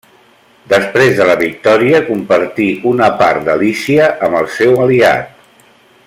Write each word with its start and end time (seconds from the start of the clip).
Després 0.71 1.11
de 1.19 1.27
la 1.31 1.35
victòria 1.41 1.99
compartí 2.07 2.69
una 2.95 3.11
part 3.21 3.45
de 3.51 3.59
Lícia 3.65 4.11
amb 4.29 4.39
el 4.43 4.49
seu 4.59 4.75
aliat. 4.87 5.41